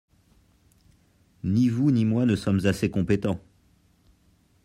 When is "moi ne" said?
2.05-2.35